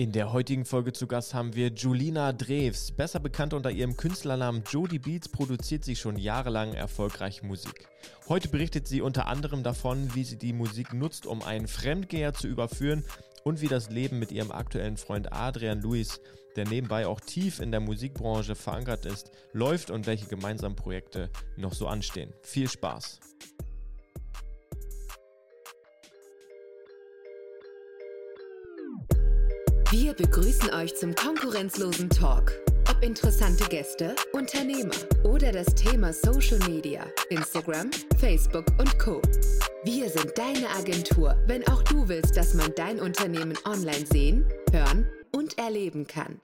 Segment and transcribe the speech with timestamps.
[0.00, 2.90] In der heutigen Folge zu Gast haben wir Julina Drews.
[2.90, 7.86] Besser bekannt unter ihrem Künstlernamen Jody Beats produziert sie schon jahrelang erfolgreich Musik.
[8.26, 12.48] Heute berichtet sie unter anderem davon, wie sie die Musik nutzt, um einen Fremdgeher zu
[12.48, 13.04] überführen
[13.44, 16.22] und wie das Leben mit ihrem aktuellen Freund Adrian Luis,
[16.56, 21.28] der nebenbei auch tief in der Musikbranche verankert ist, läuft und welche gemeinsamen Projekte
[21.58, 22.32] noch so anstehen.
[22.40, 23.20] Viel Spaß!
[29.92, 32.52] Wir begrüßen euch zum konkurrenzlosen Talk.
[32.88, 39.20] Ob interessante Gäste, Unternehmer oder das Thema Social Media, Instagram, Facebook und Co.
[39.82, 45.10] Wir sind deine Agentur, wenn auch du willst, dass man dein Unternehmen online sehen, hören
[45.32, 46.40] und erleben kann.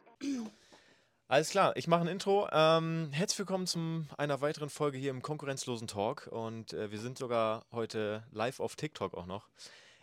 [1.28, 2.48] Alles klar, ich mache ein Intro.
[2.50, 7.16] Ähm, herzlich willkommen zu einer weiteren Folge hier im konkurrenzlosen Talk und äh, wir sind
[7.16, 9.46] sogar heute live auf TikTok auch noch.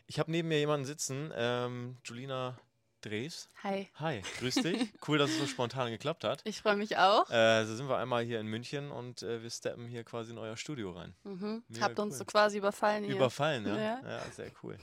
[0.08, 2.58] Ich habe neben mir jemanden sitzen, ähm, Julina
[3.06, 3.50] Dres.
[3.64, 3.90] Hi.
[3.96, 4.94] Hi, grüß dich.
[5.08, 6.42] Cool, dass es so spontan geklappt hat.
[6.46, 7.30] Ich freue mich auch.
[7.30, 10.38] Äh, so sind wir einmal hier in München und äh, wir steppen hier quasi in
[10.38, 11.14] euer Studio rein.
[11.24, 11.64] Mhm.
[11.82, 12.06] Habt cool.
[12.06, 13.16] uns so quasi überfallen hier.
[13.16, 13.76] Überfallen, ja?
[13.76, 14.78] Ja, ja sehr cool.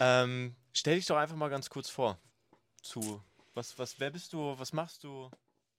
[0.00, 2.18] Ähm, stell dich doch einfach mal ganz kurz vor.
[2.82, 3.20] Zu
[3.56, 5.30] was, was, wer bist du, was machst du?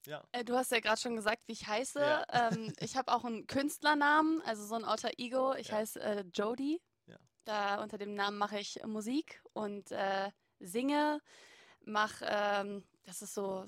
[0.08, 0.24] Ja.
[0.32, 2.00] Äh, du hast ja gerade schon gesagt, wie ich heiße.
[2.00, 2.52] Ja.
[2.52, 5.54] Ähm, ich habe auch einen Künstlernamen, also so ein Alter Ego.
[5.54, 5.76] Ich ja.
[5.76, 6.82] heiße äh, Jody.
[7.06, 7.18] Ja.
[7.46, 11.22] Da unter dem Namen mache ich Musik und äh, singe
[11.88, 13.66] mache, ähm, das ist so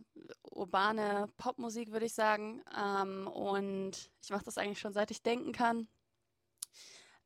[0.51, 2.61] urbane Popmusik, würde ich sagen.
[2.77, 5.87] Ähm, und ich mache das eigentlich schon seit ich denken kann.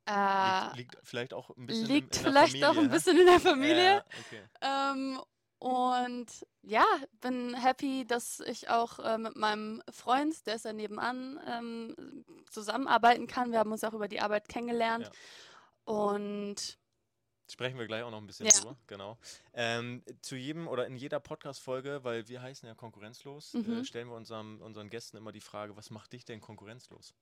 [0.05, 3.17] Äh, liegt, liegt, vielleicht auch ein bisschen liegt in, in vielleicht Familie, auch ein bisschen
[3.17, 3.93] in der Familie.
[3.93, 4.43] Ja, okay.
[4.61, 5.21] ähm,
[5.59, 6.83] und ja,
[7.21, 13.27] bin happy, dass ich auch äh, mit meinem Freund, der ist ja nebenan, ähm, zusammenarbeiten
[13.27, 13.51] kann.
[13.51, 15.09] Wir haben uns auch über die Arbeit kennengelernt.
[15.87, 15.93] Ja.
[15.93, 16.77] Und
[17.53, 18.51] Sprechen wir gleich auch noch ein bisschen ja.
[18.51, 19.19] drüber, genau.
[19.53, 23.81] Ähm, zu jedem oder in jeder Podcast-Folge, weil wir heißen ja konkurrenzlos, äh, mhm.
[23.81, 27.13] äh, stellen wir unserem, unseren Gästen immer die Frage, was macht dich denn konkurrenzlos?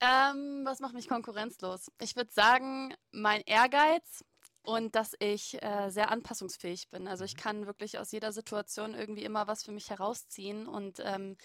[0.00, 1.90] Ähm, was macht mich konkurrenzlos?
[1.98, 4.22] Ich würde sagen, mein Ehrgeiz
[4.60, 7.08] und dass ich äh, sehr anpassungsfähig bin.
[7.08, 7.40] Also ich mhm.
[7.40, 11.38] kann wirklich aus jeder Situation irgendwie immer was für mich herausziehen und ähm,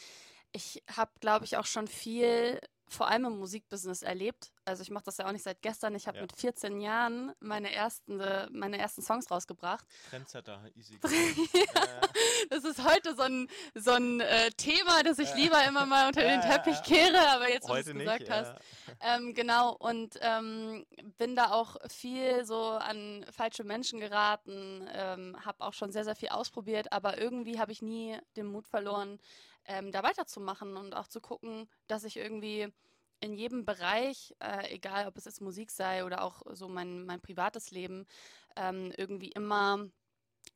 [0.52, 2.60] ich habe, glaube ich, auch schon viel
[2.94, 4.52] vor allem im Musikbusiness erlebt.
[4.66, 5.96] Also ich mache das ja auch nicht seit gestern.
[5.96, 6.24] Ich habe ja.
[6.24, 8.22] mit 14 Jahren meine ersten,
[8.52, 9.86] meine ersten Songs rausgebracht.
[10.10, 11.00] Trendsetter, easy.
[11.54, 12.02] ja,
[12.50, 16.22] das ist heute so ein, so ein äh, Thema, das ich lieber immer mal unter
[16.22, 18.56] den Teppich kehre, aber jetzt, wo du es gesagt nicht, hast.
[19.00, 20.86] Ähm, genau, und ähm,
[21.18, 26.16] bin da auch viel so an falsche Menschen geraten, ähm, habe auch schon sehr, sehr
[26.16, 29.20] viel ausprobiert, aber irgendwie habe ich nie den Mut verloren,
[29.66, 32.72] ähm, da weiterzumachen und auch zu gucken, dass ich irgendwie
[33.20, 37.22] in jedem Bereich, äh, egal ob es jetzt Musik sei oder auch so mein, mein
[37.22, 38.08] privates Leben,
[38.56, 39.88] ähm, irgendwie immer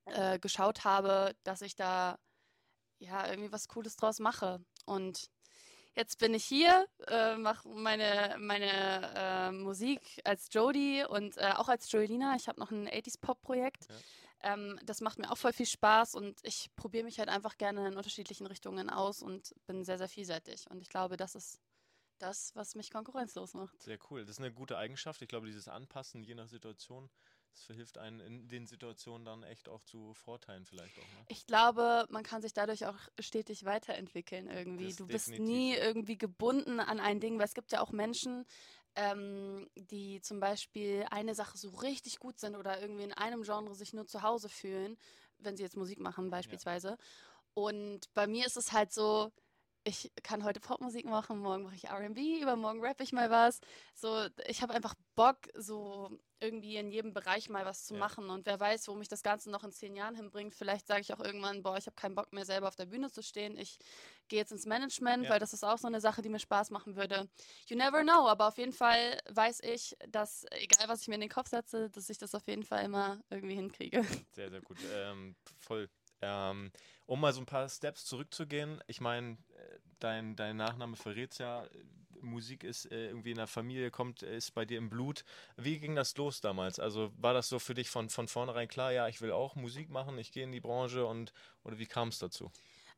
[0.06, 2.18] äh, geschaut habe, dass ich da
[3.00, 4.64] ja irgendwie was Cooles draus mache.
[4.86, 5.30] Und
[5.96, 11.70] jetzt bin ich hier, äh, mache meine, meine äh, Musik als Jodie und äh, auch
[11.70, 12.36] als Joelina.
[12.36, 13.88] Ich habe noch ein 80s-Pop-Projekt.
[13.90, 13.96] Ja.
[14.46, 17.88] Ähm, das macht mir auch voll viel Spaß und ich probiere mich halt einfach gerne
[17.88, 20.70] in unterschiedlichen Richtungen aus und bin sehr, sehr vielseitig.
[20.70, 21.60] Und ich glaube, das ist
[22.20, 23.82] das, was mich konkurrenzlos macht.
[23.82, 24.22] Sehr cool.
[24.22, 25.22] Das ist eine gute Eigenschaft.
[25.24, 27.10] Ich glaube, dieses Anpassen je nach Situation,
[27.56, 31.04] das verhilft einen in den Situationen dann echt auch zu Vorteilen vielleicht auch.
[31.04, 31.26] Ne?
[31.30, 34.88] Ich glaube, man kann sich dadurch auch stetig weiterentwickeln irgendwie.
[34.88, 35.48] Das du bist definitiv.
[35.48, 38.46] nie irgendwie gebunden an ein Ding, weil es gibt ja auch Menschen,
[38.96, 43.74] ähm, die zum Beispiel eine Sache so richtig gut sind oder irgendwie in einem Genre
[43.74, 44.98] sich nur zu Hause fühlen,
[45.38, 46.90] wenn sie jetzt Musik machen beispielsweise.
[46.90, 46.98] Ja.
[47.54, 49.32] Und bei mir ist es halt so,
[49.86, 53.62] ich kann heute Popmusik machen, morgen mache ich RB, übermorgen rappe ich mal was.
[53.94, 58.00] So, ich habe einfach Bock, so irgendwie in jedem Bereich mal was zu ja.
[58.00, 58.30] machen.
[58.30, 60.56] Und wer weiß, wo mich das Ganze noch in zehn Jahren hinbringt.
[60.56, 63.12] Vielleicht sage ich auch irgendwann, boah, ich habe keinen Bock mehr selber auf der Bühne
[63.12, 63.58] zu stehen.
[63.58, 63.78] Ich
[64.28, 65.30] gehe jetzt ins Management, ja.
[65.30, 67.30] weil das ist auch so eine Sache, die mir Spaß machen würde.
[67.68, 71.22] You never know, aber auf jeden Fall weiß ich, dass egal was ich mir in
[71.22, 74.04] den Kopf setze, dass ich das auf jeden Fall immer irgendwie hinkriege.
[74.34, 74.78] Sehr, sehr gut.
[74.94, 75.90] Ähm, voll
[76.22, 76.72] ähm,
[77.06, 81.68] um mal so ein paar Steps zurückzugehen, ich meine, äh, dein, dein Nachname verrät ja,
[82.26, 85.24] Musik ist äh, irgendwie in der Familie, kommt, ist bei dir im Blut.
[85.58, 86.80] Wie ging das los damals?
[86.80, 89.90] Also war das so für dich von, von vornherein klar, ja, ich will auch Musik
[89.90, 91.34] machen, ich gehe in die Branche und
[91.64, 92.52] oder wie kam es dazu?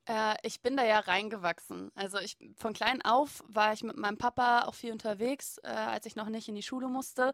[0.07, 1.91] Äh, ich bin da ja reingewachsen.
[1.95, 6.05] Also ich von klein auf war ich mit meinem Papa auch viel unterwegs, äh, als
[6.05, 7.33] ich noch nicht in die Schule musste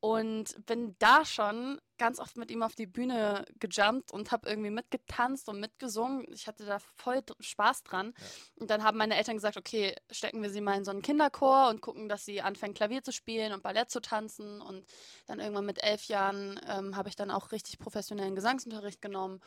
[0.00, 4.70] und bin da schon ganz oft mit ihm auf die Bühne gejumpt und habe irgendwie
[4.70, 6.26] mitgetanzt und mitgesungen.
[6.32, 8.14] Ich hatte da voll Spaß dran.
[8.16, 8.26] Ja.
[8.56, 11.68] Und dann haben meine Eltern gesagt, okay, stecken wir sie mal in so einen Kinderchor
[11.68, 14.62] und gucken, dass sie anfängt Klavier zu spielen und Ballett zu tanzen.
[14.62, 14.86] Und
[15.26, 19.40] dann irgendwann mit elf Jahren ähm, habe ich dann auch richtig professionellen Gesangsunterricht genommen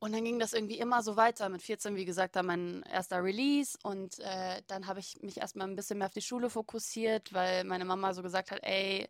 [0.00, 1.48] Und dann ging das irgendwie immer so weiter.
[1.48, 3.76] Mit 14, wie gesagt, dann mein erster Release.
[3.82, 7.64] Und äh, dann habe ich mich erstmal ein bisschen mehr auf die Schule fokussiert, weil
[7.64, 9.08] meine Mama so gesagt hat, ey,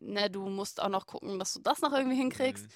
[0.00, 2.64] ne, du musst auch noch gucken, dass du das noch irgendwie hinkriegst.
[2.64, 2.70] Mhm.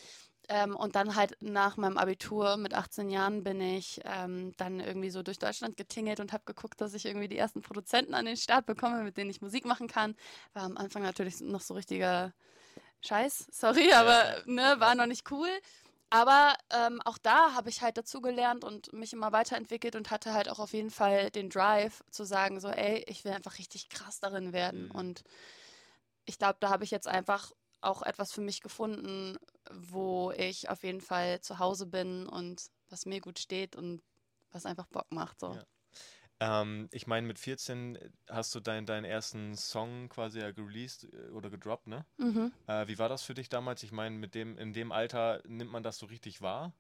[0.48, 5.10] Ähm, und dann halt nach meinem Abitur mit 18 Jahren bin ich ähm, dann irgendwie
[5.10, 8.36] so durch Deutschland getingelt und habe geguckt, dass ich irgendwie die ersten Produzenten an den
[8.36, 10.14] Start bekomme, mit denen ich Musik machen kann.
[10.52, 12.32] War am Anfang natürlich noch so richtiger
[13.00, 15.48] Scheiß, sorry, aber ne, war noch nicht cool.
[16.10, 20.48] Aber ähm, auch da habe ich halt dazugelernt und mich immer weiterentwickelt und hatte halt
[20.48, 24.20] auch auf jeden Fall den Drive zu sagen, so, ey, ich will einfach richtig krass
[24.20, 24.84] darin werden.
[24.84, 24.90] Mhm.
[24.92, 25.24] Und
[26.24, 29.36] ich glaube, da habe ich jetzt einfach auch etwas für mich gefunden,
[29.70, 34.02] wo ich auf jeden Fall zu Hause bin und was mir gut steht und
[34.50, 35.40] was einfach Bock macht.
[35.40, 35.54] So.
[35.54, 35.64] Ja.
[36.38, 37.98] Ähm, ich meine, mit 14
[38.28, 42.04] hast du dein, deinen ersten Song quasi ja released äh, oder gedroppt, ne?
[42.18, 42.52] Mhm.
[42.66, 43.82] Äh, wie war das für dich damals?
[43.82, 46.72] Ich meine, mit dem, in dem Alter nimmt man das so richtig wahr?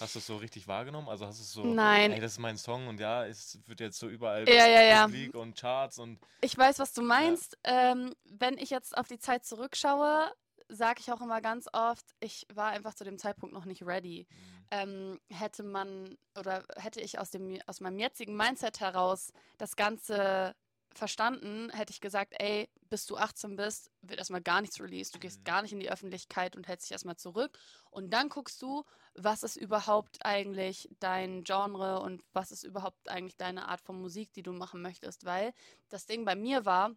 [0.00, 1.08] Hast du es so richtig wahrgenommen?
[1.08, 2.12] Also hast du es so, Nein.
[2.12, 5.06] Hey, das ist mein Song und ja, es wird jetzt so überall ja, ja, ja.
[5.06, 6.18] Musik und Charts und.
[6.40, 7.58] Ich weiß, was du meinst.
[7.64, 7.92] Ja.
[7.92, 10.32] Ähm, wenn ich jetzt auf die Zeit zurückschaue,
[10.72, 14.26] sage ich auch immer ganz oft, ich war einfach zu dem Zeitpunkt noch nicht ready.
[14.28, 14.66] Mhm.
[14.70, 20.54] Ähm, hätte man oder hätte ich aus, dem, aus meinem jetzigen Mindset heraus das Ganze
[20.94, 25.14] verstanden, hätte ich gesagt, ey, bis du 18 bist, wird erstmal gar nichts released.
[25.14, 25.44] Du gehst mhm.
[25.44, 27.58] gar nicht in die Öffentlichkeit und hältst dich erstmal zurück.
[27.90, 28.84] Und dann guckst du,
[29.14, 34.32] was ist überhaupt eigentlich dein Genre und was ist überhaupt eigentlich deine Art von Musik,
[34.32, 35.24] die du machen möchtest.
[35.24, 35.52] Weil
[35.88, 36.92] das Ding bei mir war,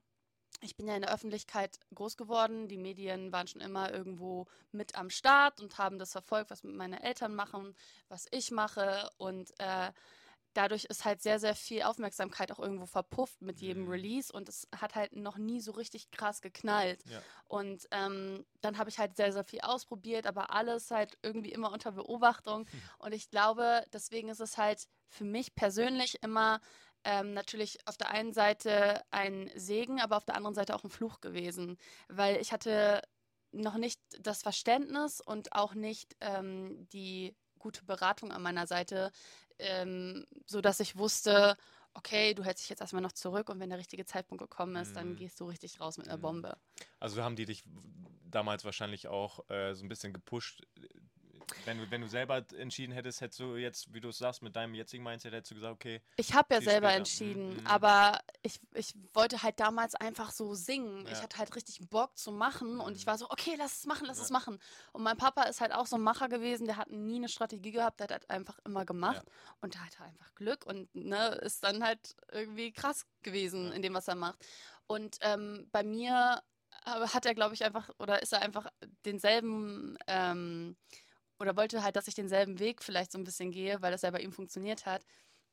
[0.61, 2.67] ich bin ja in der Öffentlichkeit groß geworden.
[2.67, 7.03] Die Medien waren schon immer irgendwo mit am Start und haben das verfolgt, was meine
[7.03, 7.75] Eltern machen,
[8.07, 9.09] was ich mache.
[9.17, 9.91] Und äh,
[10.55, 13.89] dadurch ist halt sehr, sehr viel Aufmerksamkeit auch irgendwo verpufft mit jedem mhm.
[13.89, 17.03] Release und es hat halt noch nie so richtig krass geknallt.
[17.09, 17.21] Ja.
[17.45, 21.71] Und ähm, dann habe ich halt sehr, sehr viel ausprobiert, aber alles halt irgendwie immer
[21.71, 22.67] unter Beobachtung.
[22.69, 22.81] Hm.
[22.99, 26.59] Und ich glaube, deswegen ist es halt für mich persönlich immer
[27.05, 30.89] ähm, natürlich auf der einen Seite ein Segen, aber auf der anderen Seite auch ein
[30.89, 31.77] Fluch gewesen,
[32.09, 33.01] weil ich hatte
[33.51, 39.11] noch nicht das Verständnis und auch nicht ähm, die gute Beratung an meiner Seite,
[39.59, 41.55] ähm, so dass ich wusste,
[41.93, 44.95] okay, du hältst dich jetzt erstmal noch zurück und wenn der richtige Zeitpunkt gekommen ist,
[44.95, 45.15] dann mhm.
[45.15, 46.21] gehst du richtig raus mit einer mhm.
[46.21, 46.57] Bombe.
[46.99, 47.63] Also haben die dich
[48.25, 50.63] damals wahrscheinlich auch äh, so ein bisschen gepusht,
[51.65, 54.55] wenn du, wenn du selber entschieden hättest, hättest du jetzt, wie du es sagst, mit
[54.55, 56.01] deinem jetzigen Mindset, hättest du gesagt, okay.
[56.17, 56.97] Ich habe ja selber später.
[56.97, 57.67] entschieden, mhm.
[57.67, 61.05] aber ich, ich wollte halt damals einfach so singen.
[61.05, 61.13] Ja.
[61.13, 63.11] Ich hatte halt richtig Bock zu machen und ich mhm.
[63.11, 64.23] war so, okay, lass es machen, lass ja.
[64.23, 64.59] es machen.
[64.91, 67.71] Und mein Papa ist halt auch so ein Macher gewesen, der hat nie eine Strategie
[67.71, 69.33] gehabt, der hat halt einfach immer gemacht ja.
[69.61, 73.93] und der hatte einfach Glück und ne, ist dann halt irgendwie krass gewesen in dem,
[73.93, 74.45] was er macht.
[74.87, 76.41] Und ähm, bei mir
[76.85, 78.67] hat er, glaube ich, einfach, oder ist er einfach
[79.05, 80.75] denselben ähm,
[81.39, 84.11] oder wollte halt, dass ich denselben Weg vielleicht so ein bisschen gehe, weil das ja
[84.11, 85.05] bei ihm funktioniert hat.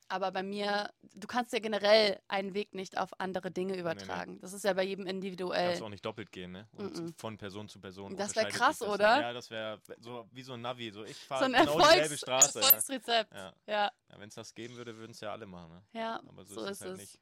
[0.08, 4.32] Aber bei mir, du kannst ja generell einen Weg nicht auf andere Dinge übertragen.
[4.32, 4.42] Nee, nee.
[4.42, 5.68] Das ist ja bei jedem individuell.
[5.68, 6.68] Kannst auch nicht doppelt gehen, ne?
[6.72, 7.14] Und mm -mm.
[7.18, 8.14] von Person zu Person.
[8.16, 9.22] Das wäre krass, oder?
[9.22, 10.90] Ja, das wäre so wie so ein Navi.
[10.90, 12.60] So ich fahre so genau Erfolgs dieselbe Straße.
[12.60, 13.32] Erfolgsrezept.
[13.32, 13.54] Ja.
[13.66, 13.92] ja.
[14.10, 14.18] ja.
[14.18, 15.82] Wenn es das geben würde, würden es ja alle machen, ne?
[15.98, 16.20] Ja.
[16.28, 17.18] Aber so, so ist es halt nicht.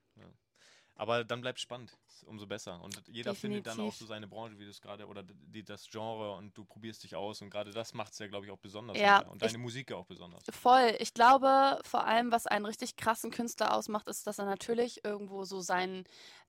[1.00, 1.02] Ja.
[1.02, 2.80] Aber dann bleibt spannend, umso besser.
[2.82, 3.40] Und jeder Definitiv.
[3.40, 6.56] findet dann auch so seine Branche, wie du es gerade, oder die, das Genre und
[6.56, 7.40] du probierst dich aus.
[7.40, 8.98] Und gerade das macht es ja, glaube ich, auch besonders.
[8.98, 10.42] Ja, und deine ich, Musik auch besonders.
[10.50, 10.94] Voll.
[10.98, 15.44] Ich glaube, vor allem, was einen richtig krassen Künstler ausmacht, ist, dass er natürlich irgendwo
[15.44, 16.04] so seinen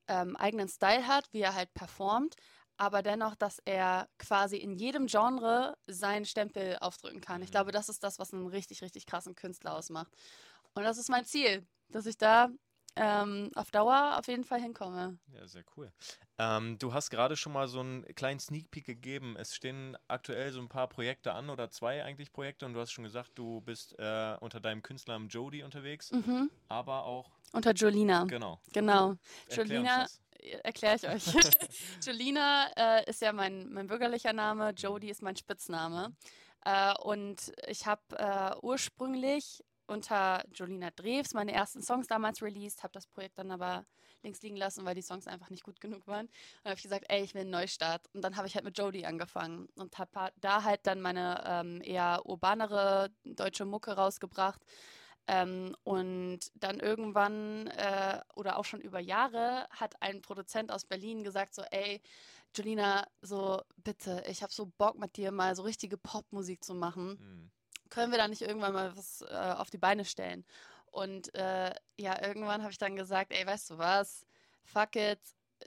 [0.07, 2.35] ähm, eigenen Style hat, wie er halt performt.
[2.77, 7.37] Aber dennoch, dass er quasi in jedem Genre seinen Stempel aufdrücken kann.
[7.37, 7.43] Mhm.
[7.43, 10.11] Ich glaube, das ist das, was einen richtig, richtig krassen Künstler ausmacht.
[10.73, 12.49] Und das ist mein Ziel, dass ich da
[12.95, 15.17] ähm, auf Dauer auf jeden Fall hinkomme.
[15.33, 15.91] Ja, sehr cool.
[16.37, 19.35] Ähm, du hast gerade schon mal so einen kleinen Sneak Peek gegeben.
[19.37, 22.91] Es stehen aktuell so ein paar Projekte an oder zwei eigentlich Projekte und du hast
[22.91, 26.49] schon gesagt, du bist äh, unter deinem Künstlernamen Jody unterwegs, mhm.
[26.67, 28.25] aber auch unter Jolina.
[28.25, 28.59] Genau.
[28.71, 29.15] Genau.
[29.49, 30.07] Jolina
[30.63, 31.23] erkläre ich euch.
[32.01, 36.15] Jolina äh, ist ja mein, mein bürgerlicher Name, Jody ist mein Spitzname.
[36.65, 42.93] Äh, und ich habe äh, ursprünglich unter Jolina Drews meine ersten Songs damals released, habe
[42.93, 43.85] das Projekt dann aber
[44.23, 46.27] links liegen lassen, weil die Songs einfach nicht gut genug waren.
[46.27, 48.07] Und habe ich gesagt, ey, ich will einen Neustart.
[48.13, 51.81] Und dann habe ich halt mit Jody angefangen und habe da halt dann meine ähm,
[51.83, 54.61] eher urbanere deutsche Mucke rausgebracht.
[55.27, 61.23] Ähm, und dann irgendwann äh, oder auch schon über Jahre hat ein Produzent aus Berlin
[61.23, 62.01] gesagt so, ey,
[62.55, 67.17] Jolina, so bitte, ich habe so Bock mit dir mal so richtige Popmusik zu machen.
[67.19, 67.51] Mhm
[67.91, 70.43] können wir da nicht irgendwann mal was äh, auf die Beine stellen?
[70.87, 74.25] Und äh, ja, irgendwann habe ich dann gesagt, ey, weißt du was,
[74.63, 75.19] fuck it,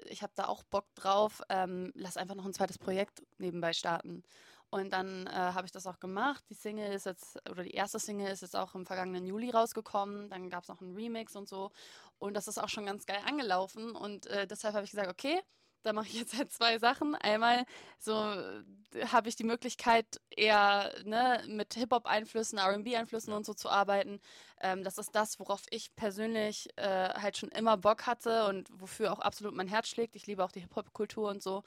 [0.07, 4.25] ich habe da auch Bock drauf, ähm, lass einfach noch ein zweites Projekt nebenbei starten.
[4.71, 6.45] Und dann äh, habe ich das auch gemacht.
[6.51, 10.29] Die Single ist jetzt, oder die erste Single ist jetzt auch im vergangenen Juli rausgekommen.
[10.31, 11.71] Dann gab es noch einen Remix und so.
[12.19, 13.95] Und das ist auch schon ganz geil angelaufen.
[13.95, 15.41] Und äh, deshalb habe ich gesagt, okay,
[15.85, 17.15] da mache ich jetzt halt zwei Sachen.
[17.15, 17.65] Einmal
[17.99, 24.21] so äh, habe ich die Möglichkeit, eher ne, mit Hip-Hop-Einflüssen, RB-Einflüssen und so zu arbeiten.
[24.61, 29.13] Ähm, das ist das, worauf ich persönlich äh, halt schon immer Bock hatte und wofür
[29.13, 30.17] auch absolut mein Herz schlägt.
[30.17, 31.63] Ich liebe auch die Hip-Hop-Kultur und so.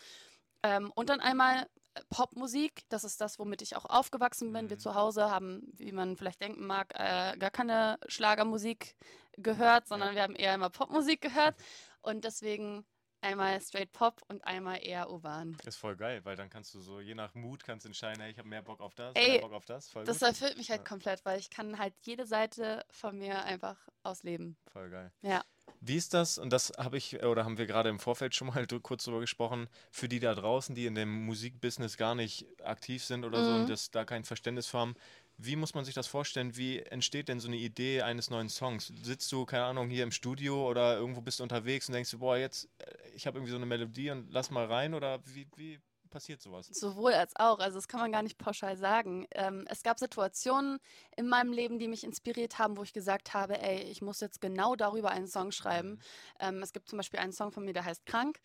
[0.63, 4.69] Ähm, und dann einmal äh, Popmusik, das ist das, womit ich auch aufgewachsen bin.
[4.69, 4.81] Wir mhm.
[4.81, 8.95] zu Hause haben, wie man vielleicht denken mag, äh, gar keine Schlagermusik
[9.37, 11.55] gehört, sondern wir haben eher immer Popmusik gehört.
[12.01, 12.85] Und deswegen
[13.21, 15.55] einmal straight Pop und einmal eher urban.
[15.63, 18.21] Das ist voll geil, weil dann kannst du so, je nach Mut kannst du entscheiden,
[18.21, 19.89] hey, ich habe mehr Bock auf das, Ey, mehr Bock auf das.
[19.89, 20.27] Voll das gut.
[20.29, 20.87] erfüllt mich halt ja.
[20.87, 24.57] komplett, weil ich kann halt jede Seite von mir einfach ausleben.
[24.71, 25.11] Voll geil.
[25.21, 25.43] Ja.
[25.79, 28.65] Wie ist das, und das habe ich, oder haben wir gerade im Vorfeld schon mal
[28.81, 33.25] kurz drüber gesprochen, für die da draußen, die in dem Musikbusiness gar nicht aktiv sind
[33.25, 33.45] oder mhm.
[33.45, 34.95] so und das da kein Verständnis haben,
[35.37, 36.57] wie muss man sich das vorstellen?
[36.57, 38.91] Wie entsteht denn so eine Idee eines neuen Songs?
[39.01, 42.19] Sitzt du, keine Ahnung, hier im Studio oder irgendwo bist du unterwegs und denkst du,
[42.19, 45.47] boah, jetzt, äh, ich habe irgendwie so eine Melodie und lass mal rein oder wie,
[45.55, 46.67] wie passiert sowas?
[46.67, 47.59] Sowohl als auch.
[47.59, 49.27] Also das kann man gar nicht pauschal sagen.
[49.31, 50.79] Ähm, es gab Situationen
[51.15, 54.41] in meinem Leben, die mich inspiriert haben, wo ich gesagt habe, ey, ich muss jetzt
[54.41, 55.89] genau darüber einen Song schreiben.
[55.89, 55.99] Mhm.
[56.39, 58.39] Ähm, es gibt zum Beispiel einen Song von mir, der heißt Krank.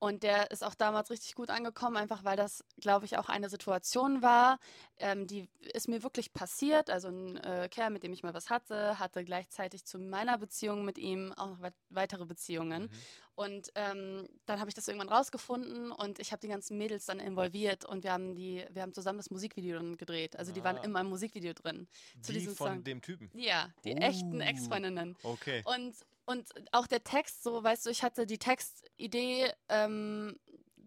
[0.00, 3.48] Und der ist auch damals richtig gut angekommen, einfach weil das, glaube ich, auch eine
[3.48, 4.60] Situation war,
[4.98, 6.88] ähm, die ist mir wirklich passiert.
[6.88, 10.84] Also ein äh, Kerl, mit dem ich mal was hatte, hatte gleichzeitig zu meiner Beziehung
[10.84, 12.84] mit ihm auch noch we weitere Beziehungen.
[12.84, 12.90] Mhm.
[13.38, 17.20] Und ähm, dann habe ich das irgendwann rausgefunden und ich habe die ganzen Mädels dann
[17.20, 20.34] involviert und wir haben die, wir haben zusammen das Musikvideo dann gedreht.
[20.34, 20.54] Also ah.
[20.54, 20.82] die waren ah.
[20.82, 21.86] in meinem Musikvideo drin.
[22.20, 22.82] Zu die diesem von Song.
[22.82, 23.30] dem Typen?
[23.34, 23.98] Ja, die uh.
[23.98, 25.16] echten Ex-Freundinnen.
[25.22, 25.62] Okay.
[25.66, 25.94] Und
[26.26, 30.36] und auch der Text, so weißt du, ich hatte die Textidee, ähm,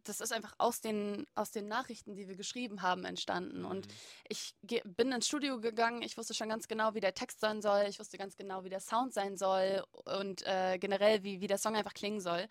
[0.03, 3.59] das ist einfach aus den, aus den Nachrichten, die wir geschrieben haben, entstanden.
[3.59, 3.65] Mhm.
[3.65, 3.87] Und
[4.27, 7.85] ich bin ins Studio gegangen, ich wusste schon ganz genau, wie der Text sein soll,
[7.87, 11.57] ich wusste ganz genau, wie der Sound sein soll und äh, generell, wie, wie der
[11.57, 12.47] Song einfach klingen soll.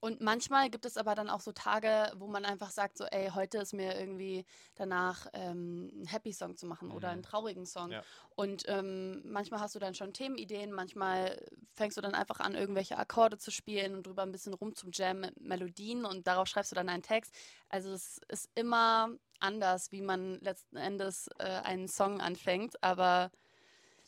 [0.00, 3.30] Und manchmal gibt es aber dann auch so Tage, wo man einfach sagt, so, ey,
[3.34, 6.94] heute ist mir irgendwie danach ähm, einen Happy-Song zu machen mhm.
[6.94, 7.90] oder einen traurigen Song.
[7.90, 8.02] Ja.
[8.34, 12.96] Und ähm, manchmal hast du dann schon Themenideen, manchmal fängst du dann einfach an, irgendwelche
[12.96, 16.72] Akkorde zu spielen und drüber ein bisschen rum zum Jam mit Melodien und darauf schreibst
[16.72, 17.34] du dann einen Text.
[17.68, 23.30] Also es ist immer anders, wie man letzten Endes äh, einen Song anfängt, aber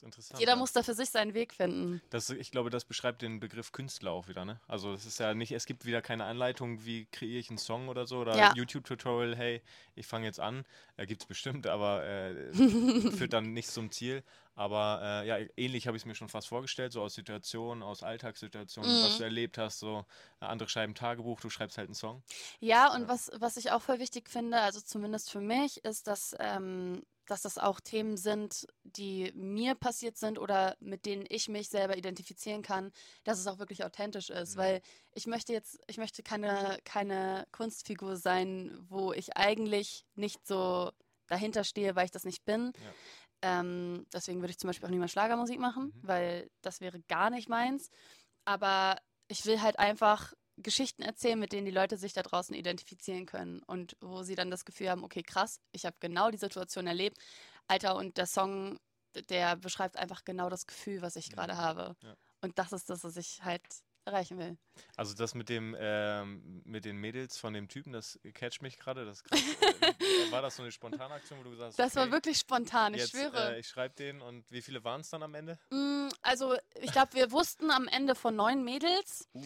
[0.03, 0.41] interessant.
[0.41, 0.57] Jeder ja.
[0.57, 2.03] muss da für sich seinen Weg finden.
[2.11, 4.61] Das, ich glaube, das beschreibt den Begriff Künstler auch wieder, ne?
[4.69, 7.89] Also es ist ja nicht, es gibt wieder keine Anleitung, wie kreiere ich einen Song
[7.89, 8.53] oder so oder ja.
[8.55, 9.63] YouTube-Tutorial, hey,
[9.95, 10.65] ich fange jetzt an.
[10.97, 12.53] Äh, gibt es bestimmt, aber äh,
[13.13, 14.23] führt dann nicht zum Ziel.
[14.55, 18.03] Aber äh, ja, ähnlich habe ich es mir schon fast vorgestellt, so aus Situationen, aus
[18.03, 19.05] Alltagssituationen, mhm.
[19.05, 20.05] was du erlebt hast, so
[20.41, 22.23] äh, andere schreiben Tagebuch, du schreibst halt einen Song.
[22.61, 23.09] Ja, und ja.
[23.09, 27.41] Was, was ich auch voll wichtig finde, also zumindest für mich, ist, dass ähm, dass
[27.41, 32.61] das auch Themen sind, die mir passiert sind oder mit denen ich mich selber identifizieren
[32.61, 32.93] kann,
[33.25, 34.55] dass es auch wirklich authentisch ist.
[34.55, 34.61] Mhm.
[34.61, 40.93] Weil ich möchte jetzt, ich möchte keine, keine Kunstfigur sein, wo ich eigentlich nicht so
[41.27, 42.73] dahinter stehe, weil ich das nicht bin.
[43.43, 43.61] Ja.
[43.61, 46.01] Ähm, deswegen würde ich zum Beispiel auch niemals Schlagermusik machen, mhm.
[46.03, 47.89] weil das wäre gar nicht meins.
[48.45, 48.99] Aber
[49.29, 53.61] ich will halt einfach Geschichten erzählen, mit denen die Leute sich da draußen identifizieren können
[53.67, 57.19] und wo sie dann das Gefühl haben, okay, krass, ich habe genau die Situation erlebt.
[57.69, 58.79] Alter, und der Song,
[59.29, 61.35] der beschreibt einfach genau das Gefühl, was ich ja.
[61.35, 61.97] gerade habe.
[62.03, 62.15] Ja.
[62.41, 63.63] Und das ist das, was ich halt
[64.05, 64.57] erreichen will.
[64.97, 69.05] Also das mit dem ähm, mit den Mädels von dem Typen, das catcht mich gerade.
[69.05, 69.92] Das äh,
[70.33, 72.95] war das so eine spontane Aktion, wo du gesagt hast, Das okay, war wirklich spontan,
[72.95, 73.55] ich jetzt, schwöre.
[73.55, 75.59] Äh, ich schreibe den und wie viele waren es dann am Ende?
[75.71, 79.29] Mm, also ich glaube, wir wussten am Ende von neun Mädels.
[79.35, 79.43] Uh,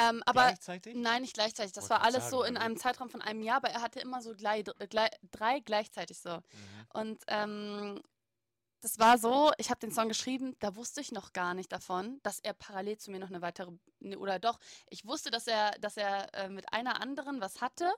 [0.00, 0.94] ähm, aber gleichzeitig?
[0.96, 1.72] Nein, nicht gleichzeitig.
[1.72, 4.22] Das war alles sagen, so in einem Zeitraum von einem Jahr, aber er hatte immer
[4.22, 6.36] so gleich, gleich, drei gleichzeitig so.
[6.36, 6.42] Mhm.
[6.92, 8.02] Und ähm,
[8.80, 12.20] das war so, ich habe den Song geschrieben, da wusste ich noch gar nicht davon,
[12.22, 15.72] dass er parallel zu mir noch eine weitere, ne, oder doch, ich wusste, dass er,
[15.80, 17.92] dass er äh, mit einer anderen was hatte,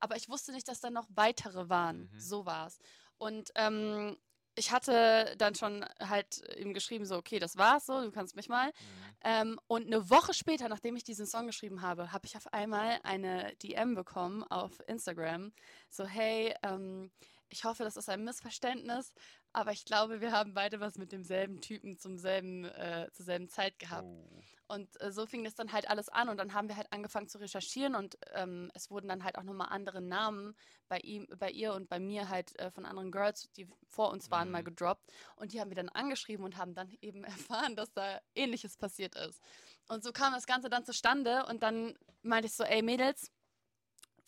[0.00, 2.10] aber ich wusste nicht, dass da noch weitere waren.
[2.12, 2.20] Mhm.
[2.20, 2.78] So war es.
[3.18, 4.16] Und ähm,
[4.58, 8.48] ich hatte dann schon halt ihm geschrieben, so, okay, das war's so, du kannst mich
[8.48, 8.68] mal.
[8.68, 9.16] Mhm.
[9.22, 12.98] Ähm, und eine Woche später, nachdem ich diesen Song geschrieben habe, habe ich auf einmal
[13.02, 15.52] eine DM bekommen auf Instagram,
[15.90, 17.10] so, hey, ähm,
[17.48, 19.12] ich hoffe, das ist ein Missverständnis,
[19.52, 23.48] aber ich glaube, wir haben beide was mit demselben Typen zum selben, äh, zur selben
[23.48, 24.08] Zeit gehabt.
[24.08, 24.42] Oh.
[24.68, 27.28] Und äh, so fing das dann halt alles an und dann haben wir halt angefangen
[27.28, 30.56] zu recherchieren und ähm, es wurden dann halt auch nochmal andere Namen
[30.88, 34.30] bei ihm, bei ihr und bei mir halt äh, von anderen Girls, die vor uns
[34.30, 34.52] waren, mhm.
[34.52, 35.12] mal gedroppt.
[35.36, 39.14] Und die haben wir dann angeschrieben und haben dann eben erfahren, dass da ähnliches passiert
[39.14, 39.40] ist.
[39.88, 43.30] Und so kam das Ganze dann zustande und dann meinte ich so, ey Mädels,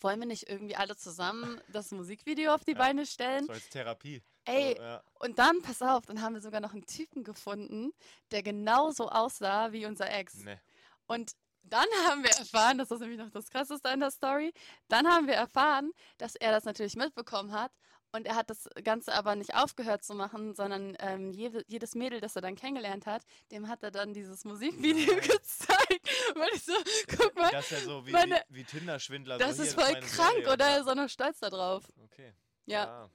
[0.01, 3.45] wollen wir nicht irgendwie alle zusammen das Musikvideo auf die ja, Beine stellen?
[3.45, 4.23] So als Therapie.
[4.49, 5.03] Ey, ja.
[5.19, 7.91] und dann, pass auf, dann haben wir sogar noch einen Typen gefunden,
[8.31, 10.35] der genauso aussah wie unser Ex.
[10.35, 10.59] Nee.
[11.07, 14.53] Und dann haben wir erfahren, das ist nämlich noch das Krasseste an der Story,
[14.87, 17.71] dann haben wir erfahren, dass er das natürlich mitbekommen hat
[18.11, 22.19] und er hat das Ganze aber nicht aufgehört zu machen, sondern ähm, jede, jedes Mädel,
[22.19, 26.09] das er dann kennengelernt hat, dem hat er dann dieses Musikvideo gezeigt.
[26.35, 26.73] Weil ich so,
[27.15, 27.51] guck mal.
[27.51, 29.37] Das ist ja so wie, meine, wie, wie Tinder-Schwindler.
[29.37, 30.65] Das so ist voll krank, Serie, oder?
[30.65, 31.83] Er ist auch noch stolz darauf.
[32.05, 32.33] Okay.
[32.65, 32.85] Ja.
[32.85, 33.09] ja.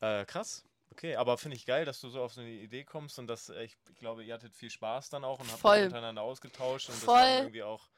[0.00, 0.64] Äh, krass.
[0.92, 3.48] Okay, aber finde ich geil, dass du so auf so eine Idee kommst und dass,
[3.48, 6.94] äh, ich glaube, ihr hattet viel Spaß dann auch und habt euch untereinander ausgetauscht und
[6.94, 7.16] Voll.
[7.16, 7.88] das dann irgendwie auch,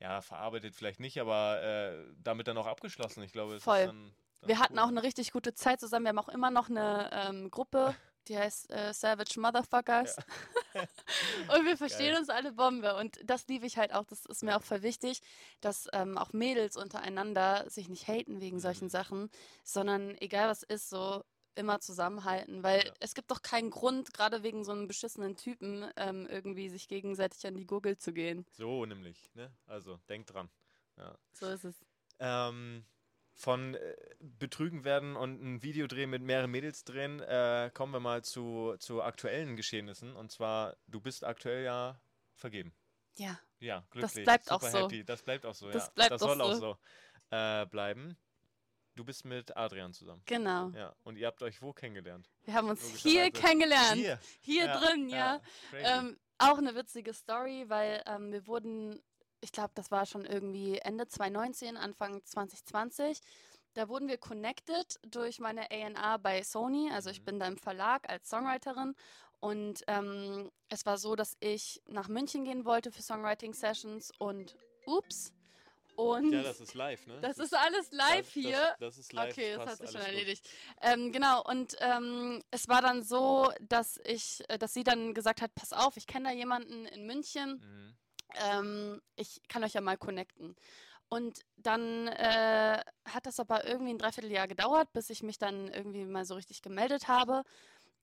[0.00, 3.22] ja, verarbeitet vielleicht nicht, aber äh, damit dann auch abgeschlossen.
[3.22, 3.78] Ich glaube, es Voll.
[3.78, 4.12] ist dann
[4.44, 6.04] wir hatten auch eine richtig gute Zeit zusammen.
[6.04, 7.94] Wir haben auch immer noch eine ähm, Gruppe,
[8.28, 10.16] die heißt äh, Savage Motherfuckers.
[10.74, 10.82] Ja.
[11.56, 12.20] und wir verstehen Geil.
[12.20, 12.96] uns alle Bombe.
[12.96, 14.04] Und das liebe ich halt auch.
[14.04, 15.20] Das ist mir auch voll wichtig,
[15.60, 18.90] dass ähm, auch Mädels untereinander sich nicht haten wegen solchen mhm.
[18.90, 19.30] Sachen,
[19.62, 21.22] sondern egal was ist, so
[21.54, 22.92] immer zusammenhalten, weil ja.
[23.00, 27.46] es gibt doch keinen Grund, gerade wegen so einem beschissenen Typen, ähm, irgendwie sich gegenseitig
[27.46, 28.46] an die Gurgel zu gehen.
[28.52, 29.54] So nämlich, ne?
[29.66, 30.50] Also, denk dran.
[30.96, 31.16] Ja.
[31.32, 31.76] So ist es.
[32.18, 32.84] Ähm,
[33.34, 38.00] von äh, Betrügen werden und ein Video drehen mit mehreren Mädels drehen, äh, kommen wir
[38.00, 40.14] mal zu, zu aktuellen Geschehnissen.
[40.16, 42.00] Und zwar, du bist aktuell ja
[42.34, 42.74] vergeben.
[43.16, 43.38] Ja.
[43.58, 44.14] Ja, glücklich.
[44.14, 44.78] Das bleibt auch so.
[44.78, 45.04] Happy.
[45.04, 45.92] Das bleibt auch so, das ja.
[45.94, 46.44] Bleibt das auch soll so.
[46.44, 46.78] auch so
[47.30, 48.16] äh, bleiben.
[48.94, 50.22] Du bist mit Adrian zusammen.
[50.26, 50.68] Genau.
[50.70, 50.94] Ja.
[51.02, 52.30] Und ihr habt euch wo kennengelernt?
[52.44, 53.94] Wir haben uns hier kennengelernt.
[53.94, 55.40] Hier, hier ja, drin, ja.
[55.72, 55.98] ja.
[55.98, 59.02] Ähm, auch eine witzige Story, weil ähm, wir wurden
[59.42, 63.20] ich glaube, das war schon irgendwie Ende 2019, Anfang 2020.
[63.74, 66.90] Da wurden wir connected durch meine A&R bei Sony.
[66.92, 67.24] Also ich mhm.
[67.24, 68.94] bin da im Verlag als Songwriterin
[69.40, 74.56] und ähm, es war so, dass ich nach München gehen wollte für Songwriting-Sessions und
[74.86, 75.32] ups.
[75.96, 77.20] Und ja, das ist live, ne?
[77.20, 78.58] Das, das ist alles live das, hier.
[78.58, 79.32] Das, das, ist live.
[79.32, 80.48] Okay, das hat sich schon erledigt.
[80.80, 85.42] Ähm, genau, und ähm, es war dann so, dass ich, äh, dass sie dann gesagt
[85.42, 87.60] hat, pass auf, ich kenne da jemanden in München.
[87.62, 87.96] Mhm
[88.34, 90.56] ähm, ich kann euch ja mal connecten.
[91.08, 96.04] Und dann äh, hat das aber irgendwie ein Dreivierteljahr gedauert, bis ich mich dann irgendwie
[96.06, 97.42] mal so richtig gemeldet habe.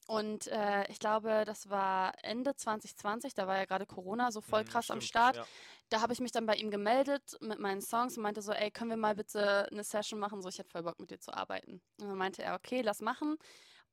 [0.10, 4.63] Und äh, ich glaube, das war Ende 2020, da war ja gerade Corona so voll
[4.63, 5.36] mhm, krass stimmt, am Start.
[5.36, 5.45] Ja.
[5.89, 8.72] Da habe ich mich dann bei ihm gemeldet mit meinen Songs und meinte so, ey,
[8.72, 10.41] können wir mal bitte eine Session machen?
[10.41, 11.80] So, ich hätte voll Bock mit dir zu arbeiten.
[12.02, 13.38] Und dann meinte er, okay, lass machen.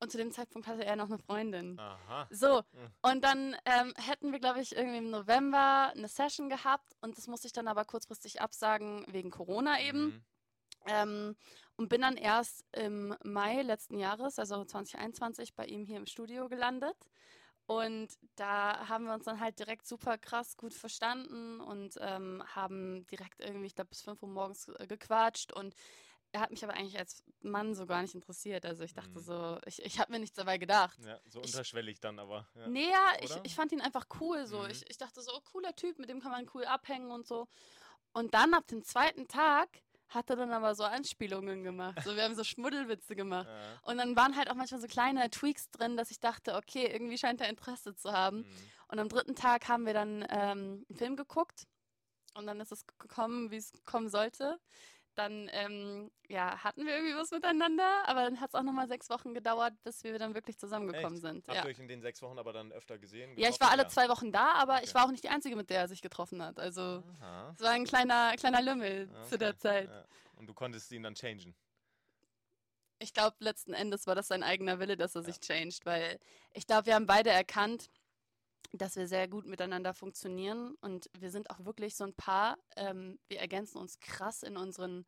[0.00, 1.78] Und zu dem Zeitpunkt hatte er noch eine Freundin.
[1.78, 2.26] Aha.
[2.30, 2.92] So, hm.
[3.02, 7.26] und dann ähm, hätten wir, glaube ich, irgendwie im November eine Session gehabt und das
[7.26, 10.04] musste ich dann aber kurzfristig absagen wegen Corona eben.
[10.06, 10.24] Mhm.
[10.88, 11.36] Ähm,
[11.76, 16.48] und bin dann erst im Mai letzten Jahres, also 2021, bei ihm hier im Studio
[16.48, 16.96] gelandet.
[17.66, 23.06] Und da haben wir uns dann halt direkt super krass gut verstanden und ähm, haben
[23.08, 25.52] direkt irgendwie, ich glaube, bis 5 Uhr morgens äh, gequatscht.
[25.52, 25.74] Und
[26.30, 28.64] er hat mich aber eigentlich als Mann so gar nicht interessiert.
[28.64, 29.22] Also ich dachte mhm.
[29.22, 30.96] so, ich, ich habe mir nichts dabei gedacht.
[31.04, 32.46] Ja, so unterschwellig dann aber.
[32.54, 32.68] Ja.
[32.68, 34.60] Nee, ja, ich, ich fand ihn einfach cool so.
[34.60, 34.70] Mhm.
[34.70, 37.48] Ich, ich dachte so, oh, cooler Typ, mit dem kann man cool abhängen und so.
[38.12, 39.68] Und dann ab dem zweiten Tag
[40.08, 41.98] hat er dann aber so Anspielungen gemacht.
[42.04, 43.48] So, wir haben so Schmuddelwitze gemacht.
[43.48, 43.90] Ja.
[43.90, 47.18] Und dann waren halt auch manchmal so kleine Tweaks drin, dass ich dachte, okay, irgendwie
[47.18, 48.38] scheint er Interesse zu haben.
[48.38, 48.46] Mhm.
[48.88, 51.66] Und am dritten Tag haben wir dann ähm, einen Film geguckt.
[52.34, 54.58] Und dann ist es gekommen, wie es kommen sollte
[55.18, 59.10] dann ähm, ja, hatten wir irgendwie was miteinander, aber dann hat es auch nochmal sechs
[59.10, 61.22] Wochen gedauert, bis wir dann wirklich zusammengekommen Echt?
[61.22, 61.48] sind.
[61.48, 61.66] Habt ihr ja.
[61.66, 63.30] euch in den sechs Wochen aber dann öfter gesehen?
[63.30, 63.42] Getroffen?
[63.42, 63.88] Ja, ich war alle ja.
[63.88, 64.84] zwei Wochen da, aber okay.
[64.84, 66.58] ich war auch nicht die Einzige, mit der er sich getroffen hat.
[66.58, 67.02] Also
[67.54, 69.28] es war ein kleiner, kleiner Lümmel okay.
[69.28, 69.88] zu der Zeit.
[69.88, 70.04] Ja.
[70.36, 71.54] Und du konntest ihn dann changen?
[72.98, 76.18] Ich glaube, letzten Endes war das sein eigener Wille, dass er sich changed, weil
[76.54, 77.90] ich glaube, wir haben beide erkannt,
[78.72, 82.58] dass wir sehr gut miteinander funktionieren und wir sind auch wirklich so ein Paar.
[82.76, 85.06] Ähm, wir ergänzen uns krass in unseren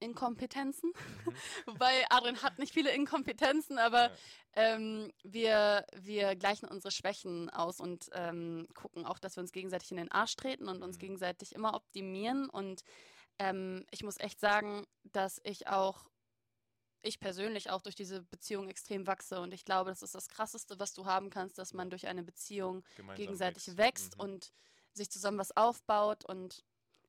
[0.00, 0.90] Inkompetenzen.
[0.90, 1.32] Mhm.
[1.66, 4.12] Wobei Adrian hat nicht viele Inkompetenzen, aber ja.
[4.54, 9.90] ähm, wir, wir gleichen unsere Schwächen aus und ähm, gucken auch, dass wir uns gegenseitig
[9.90, 10.84] in den Arsch treten und mhm.
[10.84, 12.48] uns gegenseitig immer optimieren.
[12.48, 12.82] Und
[13.38, 16.08] ähm, ich muss echt sagen, dass ich auch
[17.02, 19.40] ich persönlich auch durch diese Beziehung extrem wachse.
[19.40, 22.22] Und ich glaube, das ist das Krasseste, was du haben kannst, dass man durch eine
[22.22, 24.22] Beziehung Gemeinsam gegenseitig wächst, wächst mhm.
[24.24, 24.52] und
[24.92, 26.64] sich zusammen was aufbaut und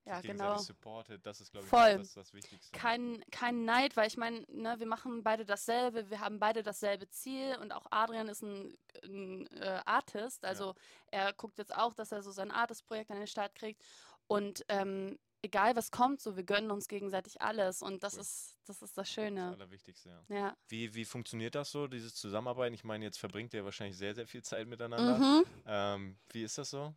[0.06, 0.58] ja, genau.
[0.58, 2.00] supportet, das ist, glaube ich, Voll.
[2.00, 2.78] Das, das Wichtigste.
[2.78, 7.08] Kein, kein Neid, weil ich meine, ne, wir machen beide dasselbe, wir haben beide dasselbe
[7.10, 10.74] Ziel und auch Adrian ist ein, ein äh, Artist, also
[11.12, 11.26] ja.
[11.26, 13.84] er guckt jetzt auch, dass er so sein Artist-Projekt an den Start kriegt
[14.26, 18.22] und ähm, egal was kommt, so wir gönnen uns gegenseitig alles und das cool.
[18.22, 19.48] ist das ist das Schöne.
[19.48, 20.36] Das Allerwichtigste, ja.
[20.36, 20.58] ja.
[20.68, 22.74] Wie, wie funktioniert das so, dieses Zusammenarbeiten?
[22.74, 25.18] Ich meine, jetzt verbringt ihr wahrscheinlich sehr, sehr viel Zeit miteinander.
[25.18, 25.46] Mhm.
[25.66, 26.94] Ähm, wie ist das so?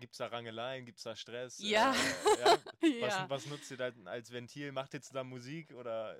[0.00, 1.58] Gibt es da Rangeleien, gibt es da Stress?
[1.58, 1.92] Ja.
[1.92, 2.58] Äh, ja?
[3.06, 3.26] Was, ja.
[3.28, 4.72] was, nutzt ihr da als Ventil?
[4.72, 6.16] Macht ihr zusammen Musik oder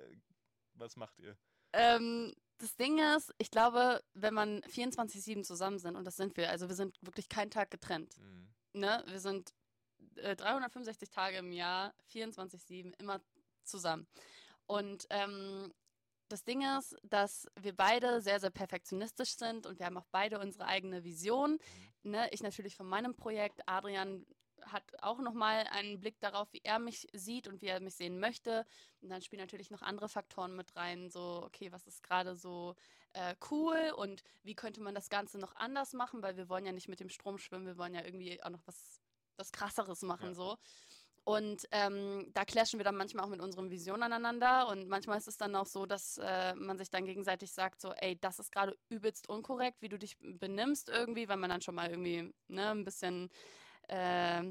[0.73, 1.37] was macht ihr?
[1.73, 6.49] Ähm, das Ding ist, ich glaube, wenn man 24-7 zusammen sind, und das sind wir,
[6.49, 8.17] also wir sind wirklich keinen Tag getrennt.
[8.17, 8.49] Mhm.
[8.81, 9.03] Ne?
[9.07, 9.53] Wir sind
[10.15, 13.21] äh, 365 Tage im Jahr, 24-7, immer
[13.63, 14.07] zusammen.
[14.65, 15.73] Und ähm,
[16.29, 20.39] das Ding ist, dass wir beide sehr, sehr perfektionistisch sind und wir haben auch beide
[20.39, 21.59] unsere eigene Vision.
[22.03, 22.11] Mhm.
[22.11, 22.29] Ne?
[22.31, 24.25] Ich natürlich von meinem Projekt, Adrian
[24.61, 28.19] hat auch nochmal einen Blick darauf, wie er mich sieht und wie er mich sehen
[28.19, 28.65] möchte.
[29.01, 32.75] Und dann spielen natürlich noch andere Faktoren mit rein, so, okay, was ist gerade so
[33.13, 36.71] äh, cool und wie könnte man das Ganze noch anders machen, weil wir wollen ja
[36.71, 39.01] nicht mit dem Strom schwimmen, wir wollen ja irgendwie auch noch was,
[39.39, 40.33] was krasseres machen, ja.
[40.33, 40.57] so.
[41.23, 44.67] Und ähm, da clashen wir dann manchmal auch mit unseren Visionen aneinander.
[44.67, 47.91] Und manchmal ist es dann auch so, dass äh, man sich dann gegenseitig sagt, so,
[47.91, 51.75] ey, das ist gerade übelst unkorrekt, wie du dich benimmst irgendwie, weil man dann schon
[51.75, 53.29] mal irgendwie ne, ein bisschen
[53.89, 54.43] äh,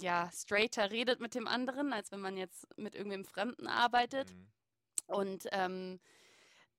[0.00, 4.32] ja, straighter redet mit dem anderen, als wenn man jetzt mit irgendwem Fremden arbeitet.
[4.32, 4.46] Mhm.
[5.06, 6.00] Und ähm,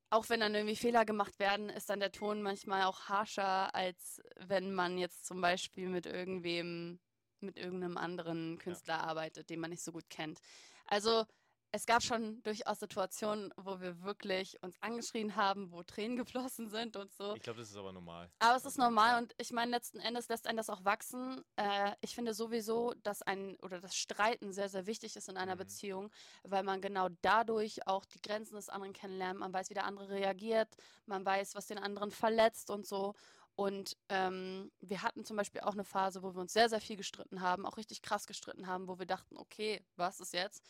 [0.09, 4.21] auch wenn dann irgendwie Fehler gemacht werden, ist dann der Ton manchmal auch harscher, als
[4.37, 6.99] wenn man jetzt zum Beispiel mit irgendwem,
[7.41, 9.03] mit irgendeinem anderen Künstler ja.
[9.03, 10.39] arbeitet, den man nicht so gut kennt.
[10.85, 11.25] Also
[11.71, 16.95] es gab schon durchaus Situationen, wo wir wirklich uns angeschrien haben, wo Tränen geflossen sind
[16.95, 17.35] und so.
[17.35, 18.29] Ich glaube, das ist aber normal.
[18.39, 21.43] Aber es ist also, normal und ich meine, letzten Endes lässt einen das auch wachsen.
[21.57, 25.55] Äh, ich finde sowieso, dass ein oder das Streiten sehr, sehr wichtig ist in einer
[25.55, 25.59] mhm.
[25.59, 26.11] Beziehung,
[26.43, 29.39] weil man genau dadurch auch die Grenzen des anderen kennenlernt.
[29.39, 33.13] Man weiß, wie der andere reagiert, man weiß, was den anderen verletzt und so.
[33.57, 36.95] Und ähm, wir hatten zum Beispiel auch eine Phase, wo wir uns sehr, sehr viel
[36.95, 40.63] gestritten haben, auch richtig krass gestritten haben, wo wir dachten, okay, was ist jetzt?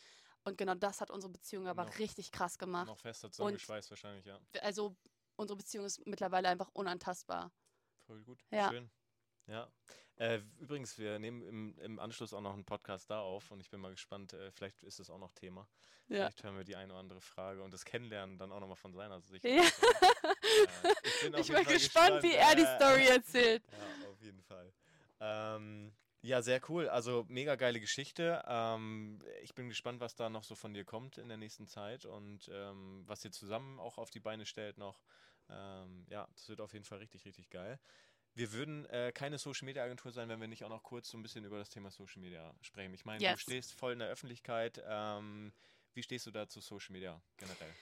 [0.45, 2.87] Und genau das hat unsere Beziehung aber noch, richtig krass gemacht.
[2.87, 4.39] Noch fester zusammengeschweißt wahrscheinlich, ja.
[4.61, 4.95] Also
[5.35, 7.51] unsere Beziehung ist mittlerweile einfach unantastbar.
[8.05, 8.45] Voll gut.
[8.51, 8.69] Ja.
[8.69, 8.89] Schön.
[9.47, 9.69] Ja.
[10.17, 13.69] Äh, übrigens, wir nehmen im, im, Anschluss auch noch einen Podcast da auf und ich
[13.69, 15.67] bin mal gespannt, äh, vielleicht ist das auch noch Thema.
[16.07, 16.17] Ja.
[16.17, 18.93] Vielleicht hören wir die eine oder andere Frage und das Kennenlernen dann auch nochmal von
[18.93, 19.45] seiner Sicht.
[19.45, 19.51] Ja.
[19.51, 19.63] Äh,
[21.03, 23.63] ich bin, ich bin gespannt, gespannt, wie er die Story erzählt.
[23.71, 24.73] Ja, auf jeden Fall.
[25.19, 26.89] Ähm, ja, sehr cool.
[26.89, 28.43] Also mega geile Geschichte.
[28.47, 32.05] Ähm, ich bin gespannt, was da noch so von dir kommt in der nächsten Zeit
[32.05, 34.99] und ähm, was ihr zusammen auch auf die Beine stellt noch.
[35.49, 37.79] Ähm, ja, das wird auf jeden Fall richtig, richtig geil.
[38.37, 41.17] Wir würden äh, keine Social Media Agentur sein, wenn wir nicht auch noch kurz so
[41.17, 42.93] ein bisschen über das Thema Social Media sprechen.
[42.93, 43.33] Ich meine, yes.
[43.33, 44.79] du stehst voll in der Öffentlichkeit.
[44.87, 45.51] Ähm,
[45.95, 47.73] wie stehst du da zu Social Media generell?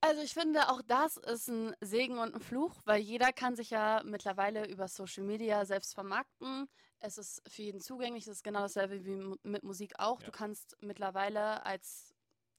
[0.00, 3.70] Also ich finde, auch das ist ein Segen und ein Fluch, weil jeder kann sich
[3.70, 6.68] ja mittlerweile über Social Media selbst vermarkten.
[7.00, 8.28] Es ist für jeden zugänglich.
[8.28, 10.20] Es ist genau dasselbe wie mit Musik auch.
[10.20, 10.26] Ja.
[10.26, 12.09] Du kannst mittlerweile als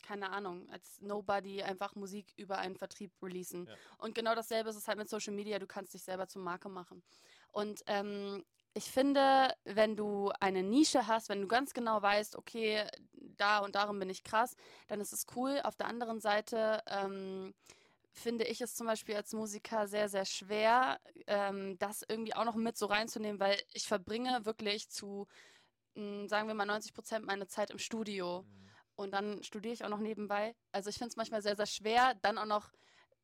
[0.02, 3.68] keine Ahnung, als Nobody einfach Musik über einen Vertrieb releasen.
[3.68, 3.76] Ja.
[3.98, 5.60] Und genau dasselbe ist es halt mit Social Media.
[5.60, 7.04] Du kannst dich selber zur Marke machen.
[7.52, 12.88] Und ähm, ich finde, wenn du eine Nische hast, wenn du ganz genau weißt, okay,
[13.14, 14.56] da und darum bin ich krass,
[14.88, 15.60] dann ist es cool.
[15.64, 17.54] Auf der anderen Seite ähm,
[18.14, 22.56] finde ich es zum Beispiel als Musiker sehr, sehr schwer, ähm, das irgendwie auch noch
[22.56, 25.28] mit so reinzunehmen, weil ich verbringe wirklich zu,
[25.96, 28.44] mh, hm, sagen wir mal, 90 Prozent meiner Zeit im Studio.
[28.44, 28.71] Mhm.
[29.02, 30.56] Und dann studiere ich auch noch nebenbei.
[30.72, 32.72] Also ich finde es manchmal sehr, sehr schwer, dann auch noch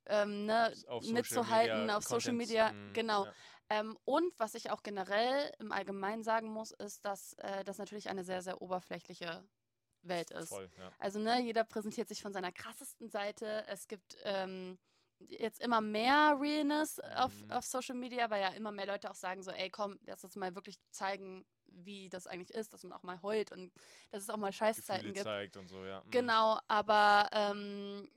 [0.06, 0.74] ähm, ne,
[1.10, 2.72] mitzuhalten auf Social Media.
[2.72, 3.26] Mh, genau.
[3.26, 3.34] Ja.
[3.70, 8.10] Ähm, und was ich auch generell im Allgemeinen sagen muss, ist, dass äh, das natürlich
[8.10, 9.44] eine sehr, sehr oberflächliche
[10.04, 10.50] Welt ist.
[10.50, 10.92] Voll, ja.
[11.00, 13.66] Also ne, jeder präsentiert sich von seiner krassesten Seite.
[13.68, 14.78] Es gibt ähm,
[15.20, 17.18] jetzt immer mehr Realness mhm.
[17.18, 20.24] auf, auf Social Media, weil ja immer mehr Leute auch sagen so, ey komm, lass
[20.24, 21.46] uns mal wirklich zeigen,
[21.86, 23.72] wie das eigentlich ist, dass man auch mal heult und
[24.12, 25.24] dass es auch mal Scheißzeiten gibt.
[25.24, 26.02] Zeigt und so, ja.
[26.04, 26.12] Mhm.
[26.12, 28.10] Genau, aber ähm,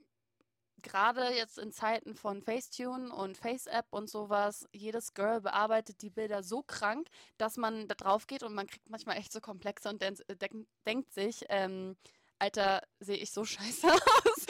[0.81, 6.43] gerade jetzt in Zeiten von Facetune und FaceApp und sowas, jedes Girl bearbeitet die Bilder
[6.43, 10.01] so krank, dass man da drauf geht und man kriegt manchmal echt so Komplexe und
[10.01, 11.95] denk, denk, denkt sich, ähm,
[12.39, 14.45] Alter, sehe ich so scheiße aus.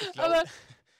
[0.00, 0.44] Ich glaub, Aber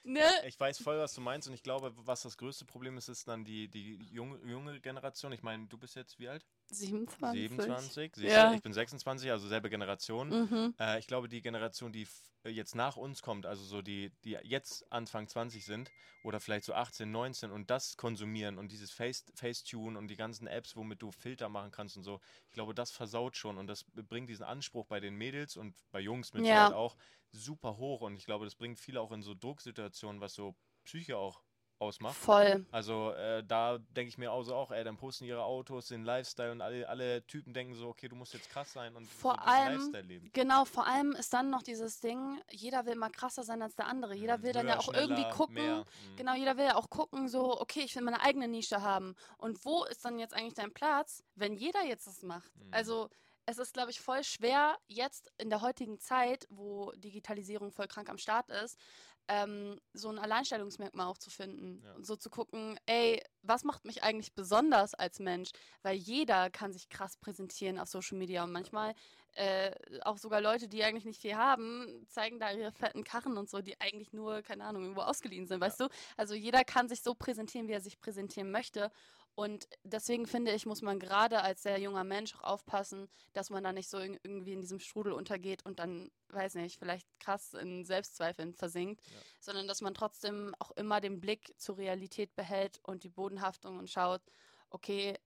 [0.08, 0.24] Ne?
[0.46, 3.28] Ich weiß voll, was du meinst und ich glaube, was das größte Problem ist, ist
[3.28, 5.32] dann die, die junge, junge Generation.
[5.32, 6.46] Ich meine, du bist jetzt wie alt?
[6.70, 7.50] 27.
[7.50, 8.54] 27, ja.
[8.54, 10.28] ich bin 26, also selbe Generation.
[10.30, 10.74] Mhm.
[10.80, 12.08] Äh, ich glaube, die Generation, die
[12.44, 15.90] jetzt nach uns kommt, also so die, die jetzt Anfang 20 sind
[16.22, 20.46] oder vielleicht so 18, 19 und das konsumieren und dieses Face, Facetune und die ganzen
[20.46, 23.84] Apps, womit du Filter machen kannst und so, ich glaube, das versaut schon und das
[23.84, 26.72] bringt diesen Anspruch bei den Mädels und bei Jungs mit ja.
[26.72, 26.96] auch
[27.32, 31.16] super hoch und ich glaube, das bringt viele auch in so Drucksituationen, was so Psyche
[31.16, 31.42] auch
[31.80, 32.16] ausmacht.
[32.16, 32.66] Voll.
[32.70, 36.04] Also äh, da denke ich mir auch so auch, ey, dann posten ihre Autos, den
[36.04, 39.34] Lifestyle und alle, alle Typen denken so, okay, du musst jetzt krass sein und vor
[39.34, 40.30] so allem, Lifestyle leben.
[40.32, 43.86] Genau, vor allem ist dann noch dieses Ding, jeder will mal krasser sein als der
[43.86, 44.14] andere.
[44.14, 44.42] Jeder mhm.
[44.42, 45.78] will Höher, dann ja auch irgendwie gucken.
[45.78, 46.16] Mhm.
[46.16, 49.14] Genau, jeder will ja auch gucken, so, okay, ich will meine eigene Nische haben.
[49.36, 52.54] Und wo ist dann jetzt eigentlich dein Platz, wenn jeder jetzt das macht?
[52.56, 52.68] Mhm.
[52.72, 53.08] Also
[53.48, 58.10] es ist, glaube ich, voll schwer, jetzt in der heutigen Zeit, wo Digitalisierung voll krank
[58.10, 58.78] am Start ist,
[59.26, 61.82] ähm, so ein Alleinstellungsmerkmal auch zu finden.
[61.82, 61.94] Ja.
[61.94, 65.50] Und so zu gucken, ey, was macht mich eigentlich besonders als Mensch?
[65.80, 68.94] Weil jeder kann sich krass präsentieren auf Social Media und manchmal
[69.32, 73.48] äh, auch sogar Leute, die eigentlich nicht viel haben, zeigen da ihre fetten Karren und
[73.48, 75.66] so, die eigentlich nur, keine Ahnung, irgendwo ausgeliehen sind, ja.
[75.66, 75.88] weißt du?
[76.16, 78.90] Also jeder kann sich so präsentieren, wie er sich präsentieren möchte.
[79.38, 83.62] Und deswegen finde ich, muss man gerade als sehr junger Mensch auch aufpassen, dass man
[83.62, 87.84] da nicht so irgendwie in diesem Strudel untergeht und dann, weiß nicht, vielleicht krass in
[87.84, 89.20] Selbstzweifeln versinkt, ja.
[89.38, 93.88] sondern dass man trotzdem auch immer den Blick zur Realität behält und die Bodenhaftung und
[93.88, 94.22] schaut,
[94.70, 95.16] okay,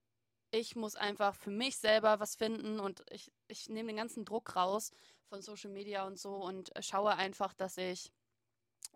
[0.50, 4.54] ich muss einfach für mich selber was finden und ich, ich nehme den ganzen Druck
[4.56, 4.90] raus
[5.30, 8.12] von Social Media und so und schaue einfach, dass ich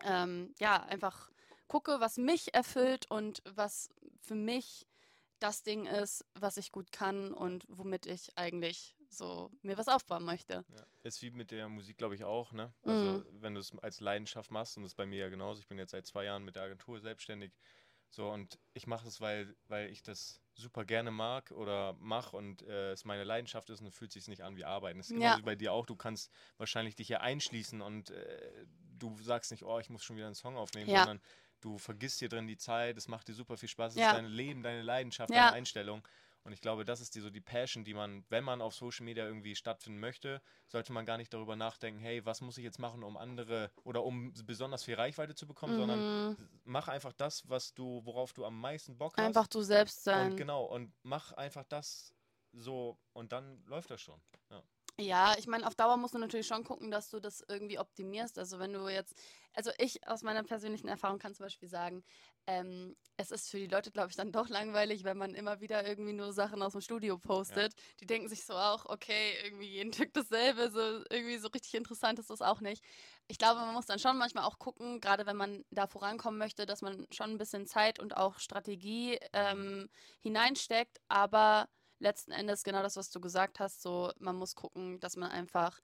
[0.05, 1.31] ähm, ja einfach
[1.69, 3.89] gucke, was mich erfüllt und was
[4.21, 4.87] für mich
[5.39, 10.25] das Ding ist, was ich gut kann und womit ich eigentlich so mir was aufbauen
[10.25, 10.65] möchte.
[10.69, 10.87] Ja.
[11.03, 12.73] Ist wie mit der Musik, glaube ich, auch, ne?
[12.83, 13.27] Also mhm.
[13.43, 15.79] wenn du es als Leidenschaft machst, und das ist bei mir ja genauso, ich bin
[15.79, 17.53] jetzt seit zwei Jahren mit der Agentur selbstständig.
[18.11, 22.63] So, und ich mache es, weil, weil ich das super gerne mag oder mache und
[22.63, 24.99] äh, es meine Leidenschaft ist und fühlt sich nicht an wie Arbeiten.
[24.99, 25.39] Das ist genauso ja.
[25.39, 25.87] wie bei dir auch.
[25.87, 28.67] Du kannst wahrscheinlich dich hier einschließen und äh,
[28.99, 31.05] du sagst nicht, oh, ich muss schon wieder einen Song aufnehmen, ja.
[31.05, 31.21] sondern
[31.61, 34.11] du vergisst hier drin die Zeit, es macht dir super viel Spaß, es ja.
[34.11, 35.47] ist dein Leben, deine Leidenschaft, ja.
[35.47, 36.07] deine Einstellung.
[36.47, 39.05] Und ich glaube, das ist die, so die Passion, die man, wenn man auf Social
[39.05, 42.79] Media irgendwie stattfinden möchte, sollte man gar nicht darüber nachdenken, hey, was muss ich jetzt
[42.79, 45.79] machen, um andere oder um besonders viel Reichweite zu bekommen, mhm.
[45.79, 49.25] sondern mach einfach das, was du, worauf du am meisten Bock hast.
[49.25, 50.31] Einfach du selbst sein.
[50.31, 52.15] Und genau, und mach einfach das
[52.53, 54.21] so und dann läuft das schon.
[54.51, 54.63] Ja.
[54.99, 58.39] Ja, ich meine, auf Dauer musst du natürlich schon gucken, dass du das irgendwie optimierst.
[58.39, 59.15] Also wenn du jetzt,
[59.53, 62.03] also ich aus meiner persönlichen Erfahrung kann zum Beispiel sagen,
[62.47, 65.87] ähm, es ist für die Leute, glaube ich, dann doch langweilig, wenn man immer wieder
[65.87, 67.75] irgendwie nur Sachen aus dem Studio postet.
[67.75, 67.83] Ja.
[68.01, 72.19] Die denken sich so auch, okay, irgendwie jeden Tag dasselbe, so irgendwie so richtig interessant
[72.19, 72.83] ist das auch nicht.
[73.29, 76.65] Ich glaube, man muss dann schon manchmal auch gucken, gerade wenn man da vorankommen möchte,
[76.65, 79.91] dass man schon ein bisschen Zeit und auch Strategie ähm,
[80.23, 85.17] hineinsteckt, aber letzten Endes genau das, was du gesagt hast, so man muss gucken, dass
[85.17, 85.81] man einfach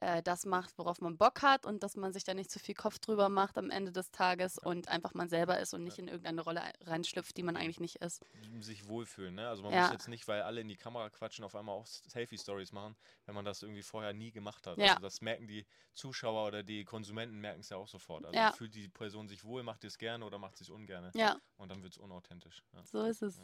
[0.00, 2.74] äh, das macht, worauf man Bock hat und dass man sich da nicht zu viel
[2.74, 6.08] Kopf drüber macht am Ende des Tages und einfach man selber ist und nicht in
[6.08, 8.22] irgendeine Rolle reinschlüpft, die man eigentlich nicht ist.
[8.60, 9.48] Sich wohlfühlen, ne?
[9.48, 9.82] Also man ja.
[9.82, 13.34] muss jetzt nicht, weil alle in die Kamera quatschen, auf einmal auch Selfie-Stories machen, wenn
[13.34, 14.76] man das irgendwie vorher nie gemacht hat.
[14.76, 14.90] Ja.
[14.90, 18.26] Also das merken die Zuschauer oder die Konsumenten merken es ja auch sofort.
[18.26, 18.52] Also ja.
[18.52, 21.10] fühlt die Person sich wohl, macht es gerne oder macht es ungerne.
[21.14, 21.40] Ja.
[21.56, 22.62] Und dann wird es unauthentisch.
[22.74, 22.84] Ja.
[22.84, 23.40] So ist es.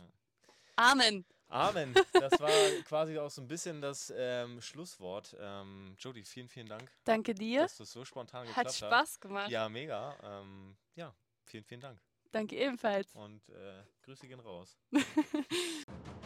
[0.82, 1.24] Amen.
[1.48, 1.94] Amen.
[2.12, 2.50] Das war
[2.84, 5.36] quasi auch so ein bisschen das ähm, Schlusswort.
[5.38, 6.90] Ähm, Jody, vielen, vielen Dank.
[7.04, 7.62] Danke dir.
[7.62, 8.66] Dass das so spontan geklappt hat.
[8.66, 9.50] Hat Spaß gemacht.
[9.50, 10.16] Ja, mega.
[10.22, 11.14] Ähm, ja,
[11.44, 12.00] vielen, vielen Dank.
[12.32, 13.14] Danke ebenfalls.
[13.14, 14.76] Und äh, Grüße gehen raus.